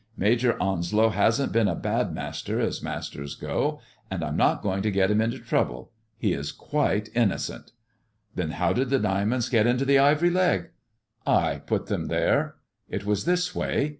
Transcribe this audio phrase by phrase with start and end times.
[0.17, 4.89] Major Onslow hasn't been a bad master as masters go, and Pm not going to
[4.89, 5.91] get him into trouble.
[6.17, 7.71] He is quite innocent."
[8.33, 10.69] Then how did the diamonds get into the ivory leg?""
[11.47, 12.55] I put them there.
[12.89, 13.89] It was this way.